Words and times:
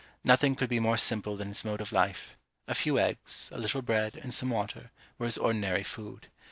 Nothing 0.23 0.55
could 0.55 0.67
be 0.67 0.79
more 0.79 0.97
simple 0.97 1.35
than 1.35 1.49
his 1.49 1.63
mode 1.63 1.79
of 1.79 1.91
life; 1.91 2.35
a 2.67 2.73
few 2.73 2.97
eggs, 2.97 3.51
a 3.53 3.59
little 3.59 3.83
bread, 3.83 4.15
and 4.15 4.33
some 4.33 4.49
water, 4.49 4.89
were 5.19 5.27
his 5.27 5.37
ordinary 5.37 5.83
food. 5.83 6.27